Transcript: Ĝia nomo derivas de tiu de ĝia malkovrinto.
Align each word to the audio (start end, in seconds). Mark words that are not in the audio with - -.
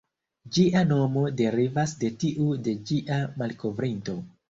Ĝia 0.55 0.81
nomo 0.91 1.27
derivas 1.43 1.95
de 2.01 2.13
tiu 2.25 2.51
de 2.71 2.77
ĝia 2.91 3.25
malkovrinto. 3.41 4.23